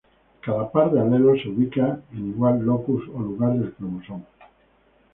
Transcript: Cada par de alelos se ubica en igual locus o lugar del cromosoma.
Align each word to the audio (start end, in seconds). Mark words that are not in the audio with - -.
Cada 0.41 0.63
par 0.63 0.91
de 0.91 0.99
alelos 0.99 1.43
se 1.43 1.49
ubica 1.49 2.01
en 2.11 2.29
igual 2.29 2.57
locus 2.61 3.07
o 3.13 3.19
lugar 3.19 3.53
del 3.53 3.71
cromosoma. 3.73 4.25